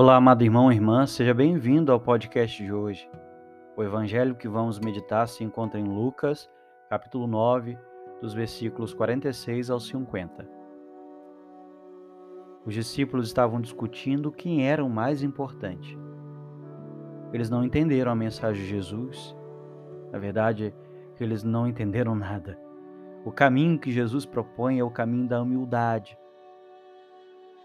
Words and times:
Olá, 0.00 0.14
amado 0.14 0.44
irmão 0.44 0.70
e 0.70 0.76
irmã, 0.76 1.04
seja 1.06 1.34
bem-vindo 1.34 1.90
ao 1.90 1.98
podcast 1.98 2.62
de 2.62 2.72
hoje. 2.72 3.10
O 3.76 3.82
evangelho 3.82 4.36
que 4.36 4.46
vamos 4.46 4.78
meditar 4.78 5.26
se 5.26 5.42
encontra 5.42 5.80
em 5.80 5.82
Lucas, 5.82 6.48
capítulo 6.88 7.26
9, 7.26 7.76
dos 8.20 8.32
versículos 8.32 8.94
46 8.94 9.70
ao 9.70 9.80
50. 9.80 10.48
Os 12.64 12.72
discípulos 12.72 13.26
estavam 13.26 13.60
discutindo 13.60 14.30
quem 14.30 14.68
era 14.68 14.84
o 14.84 14.88
mais 14.88 15.24
importante. 15.24 15.98
Eles 17.32 17.50
não 17.50 17.64
entenderam 17.64 18.12
a 18.12 18.14
mensagem 18.14 18.62
de 18.62 18.68
Jesus. 18.68 19.36
Na 20.12 20.18
verdade, 20.20 20.72
eles 21.18 21.42
não 21.42 21.66
entenderam 21.66 22.14
nada. 22.14 22.56
O 23.24 23.32
caminho 23.32 23.80
que 23.80 23.90
Jesus 23.90 24.24
propõe 24.24 24.78
é 24.78 24.84
o 24.84 24.92
caminho 24.92 25.26
da 25.26 25.42
humildade 25.42 26.16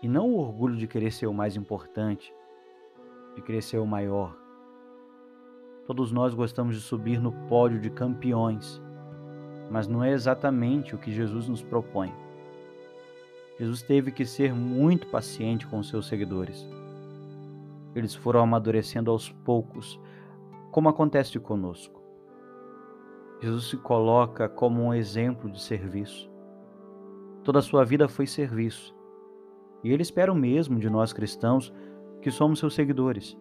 e 0.04 0.08
não 0.10 0.30
o 0.30 0.38
orgulho 0.38 0.76
de 0.76 0.86
querer 0.86 1.12
ser 1.12 1.28
o 1.28 1.34
mais 1.34 1.56
importante, 1.56 2.36
de 3.36 3.42
querer 3.42 3.62
ser 3.62 3.78
o 3.78 3.88
maior. 3.88 4.38
Todos 5.88 6.12
nós 6.12 6.34
gostamos 6.34 6.76
de 6.76 6.82
subir 6.82 7.22
no 7.22 7.32
pódio 7.48 7.80
de 7.80 7.90
campeões, 7.90 8.82
mas 9.72 9.88
não 9.88 10.04
é 10.04 10.12
exatamente 10.12 10.94
o 10.94 10.98
que 10.98 11.10
Jesus 11.10 11.48
nos 11.48 11.64
propõe. 11.64 12.14
Jesus 13.58 13.82
teve 13.82 14.12
que 14.12 14.26
ser 14.26 14.54
muito 14.54 15.08
paciente 15.08 15.66
com 15.66 15.82
seus 15.82 16.06
seguidores. 16.08 16.68
Eles 17.96 18.14
foram 18.14 18.42
amadurecendo 18.42 19.10
aos 19.10 19.30
poucos, 19.30 19.98
como 20.70 20.90
acontece 20.90 21.40
conosco. 21.40 22.02
Jesus 23.42 23.70
se 23.70 23.78
coloca 23.78 24.50
como 24.50 24.84
um 24.84 24.94
exemplo 24.94 25.50
de 25.50 25.62
serviço. 25.62 26.30
Toda 27.42 27.60
a 27.60 27.62
sua 27.62 27.86
vida 27.86 28.10
foi 28.10 28.28
serviço. 28.28 28.93
E 29.84 29.92
ele 29.92 30.02
espera 30.02 30.32
o 30.32 30.36
mesmo 30.36 30.80
de 30.80 30.90
nós 30.90 31.12
cristãos 31.12 31.74
que 32.22 32.32
somos 32.32 32.60
seus 32.60 32.74
seguidores. 32.74 33.38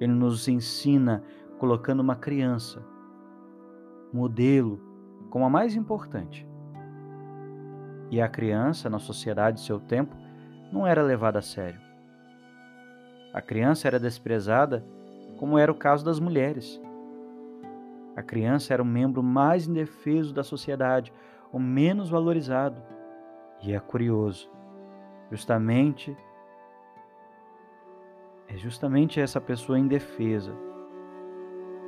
Ele 0.00 0.12
nos 0.12 0.48
ensina 0.48 1.22
colocando 1.58 2.00
uma 2.00 2.16
criança, 2.16 2.82
modelo, 4.12 4.80
como 5.28 5.44
a 5.44 5.50
mais 5.50 5.76
importante. 5.76 6.46
E 8.10 8.20
a 8.20 8.28
criança, 8.28 8.88
na 8.88 8.98
sociedade 8.98 9.58
de 9.58 9.66
seu 9.66 9.78
tempo, 9.78 10.16
não 10.72 10.86
era 10.86 11.02
levada 11.02 11.38
a 11.38 11.42
sério. 11.42 11.80
A 13.32 13.42
criança 13.42 13.86
era 13.86 14.00
desprezada, 14.00 14.84
como 15.36 15.58
era 15.58 15.70
o 15.70 15.74
caso 15.74 16.04
das 16.04 16.18
mulheres. 16.18 16.80
A 18.16 18.22
criança 18.22 18.72
era 18.72 18.82
o 18.82 18.86
membro 18.86 19.22
mais 19.22 19.66
indefeso 19.66 20.32
da 20.32 20.44
sociedade, 20.44 21.12
o 21.52 21.58
menos 21.58 22.08
valorizado. 22.08 22.80
E 23.62 23.72
é 23.72 23.80
curioso 23.80 24.48
Justamente 25.34 26.16
é 28.46 28.56
justamente 28.56 29.18
essa 29.18 29.40
pessoa 29.40 29.76
indefesa 29.76 30.54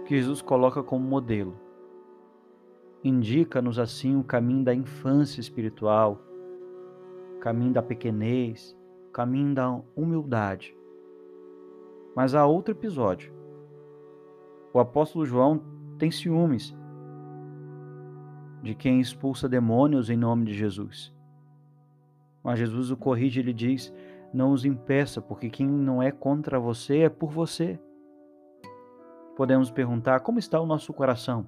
que 0.05 0.17
Jesus 0.17 0.43
coloca 0.43 0.83
como 0.83 1.07
modelo. 1.07 1.57
Indica-nos 3.05 3.79
assim 3.79 4.17
o 4.19 4.25
caminho 4.25 4.65
da 4.65 4.75
infância 4.75 5.41
espiritual, 5.41 6.21
o 7.37 7.39
caminho 7.39 7.73
da 7.73 7.81
pequenez, 7.81 8.77
o 9.11 9.13
caminho 9.13 9.55
da 9.55 9.81
humildade. 9.95 10.77
Mas 12.17 12.35
há 12.35 12.45
outro 12.45 12.75
episódio. 12.75 13.33
O 14.73 14.81
apóstolo 14.81 15.25
João 15.25 15.63
tem 15.99 16.11
ciúmes 16.11 16.77
de 18.61 18.75
quem 18.75 18.99
expulsa 18.99 19.49
demônios 19.49 20.11
em 20.11 20.17
nome 20.17 20.47
de 20.47 20.53
Jesus. 20.53 21.16
Mas 22.47 22.61
Jesus 22.61 22.93
o 22.93 22.97
corrige 22.97 23.41
e 23.41 23.43
lhe 23.43 23.53
diz: 23.53 23.93
Não 24.33 24.53
os 24.53 24.65
impeça, 24.65 25.21
porque 25.21 25.51
quem 25.51 25.67
não 25.67 26.01
é 26.01 26.13
contra 26.13 26.61
você 26.61 26.99
é 26.99 27.09
por 27.09 27.29
você. 27.29 27.77
Podemos 29.35 29.69
perguntar: 29.69 30.21
como 30.21 30.39
está 30.39 30.61
o 30.61 30.65
nosso 30.65 30.93
coração? 30.93 31.45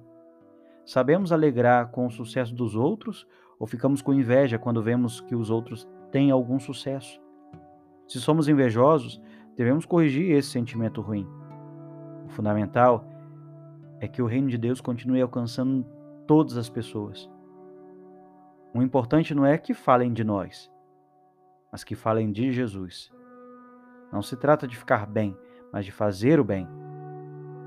Sabemos 0.85 1.31
alegrar 1.31 1.89
com 1.91 2.05
o 2.05 2.11
sucesso 2.11 2.53
dos 2.53 2.75
outros 2.75 3.25
ou 3.57 3.65
ficamos 3.65 4.01
com 4.01 4.13
inveja 4.13 4.59
quando 4.59 4.83
vemos 4.83 5.21
que 5.21 5.33
os 5.33 5.49
outros 5.49 5.87
têm 6.11 6.31
algum 6.31 6.59
sucesso? 6.59 7.21
Se 8.05 8.19
somos 8.19 8.49
invejosos, 8.49 9.21
devemos 9.55 9.85
corrigir 9.85 10.31
esse 10.31 10.49
sentimento 10.49 10.99
ruim. 10.99 11.25
O 12.25 12.29
fundamental 12.29 13.05
é 14.01 14.07
que 14.09 14.21
o 14.21 14.25
reino 14.25 14.49
de 14.49 14.57
Deus 14.57 14.81
continue 14.81 15.21
alcançando 15.21 15.85
todas 16.27 16.57
as 16.57 16.67
pessoas. 16.67 17.31
O 18.73 18.81
importante 18.81 19.33
não 19.33 19.45
é 19.45 19.57
que 19.57 19.73
falem 19.73 20.11
de 20.11 20.25
nós, 20.25 20.69
mas 21.71 21.83
que 21.83 21.95
falem 21.95 22.31
de 22.31 22.51
Jesus. 22.51 23.11
Não 24.11 24.21
se 24.21 24.35
trata 24.35 24.67
de 24.67 24.75
ficar 24.75 25.05
bem, 25.05 25.37
mas 25.71 25.85
de 25.85 25.91
fazer 25.91 26.39
o 26.39 26.43
bem. 26.43 26.67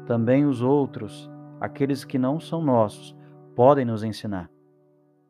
Também 0.06 0.44
os 0.44 0.60
outros, 0.62 1.30
aqueles 1.60 2.04
que 2.04 2.18
não 2.18 2.40
são 2.40 2.62
nossos, 2.62 3.16
podem 3.54 3.84
nos 3.84 4.02
ensinar. 4.02 4.50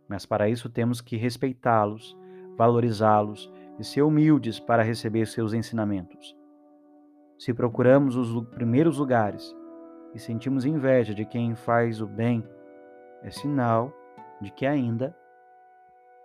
Mas 0.09 0.25
para 0.25 0.49
isso 0.49 0.69
temos 0.69 1.01
que 1.01 1.17
respeitá-los, 1.17 2.17
valorizá-los 2.57 3.53
e 3.79 3.85
ser 3.85 4.03
humildes 4.03 4.59
para 4.59 4.83
receber 4.83 5.27
seus 5.27 5.53
ensinamentos. 5.53 6.37
Se 7.39 7.53
procuramos 7.53 8.17
os 8.17 8.47
primeiros 8.51 8.99
lugares 8.99 9.55
e 10.15 10.19
sentimos 10.19 10.65
inveja 10.65 11.15
de 11.15 11.25
quem 11.25 11.55
faz 11.55 12.01
o 12.01 12.07
bem, 12.07 12.47
é 13.23 13.31
sinal 13.31 13.93
de 14.41 14.51
que 14.51 14.67
ainda 14.67 15.17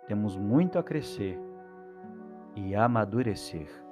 temos 0.06 0.36
muito 0.36 0.78
a 0.78 0.82
crescer 0.82 1.38
e 2.66 2.74
amadurecer. 2.74 3.87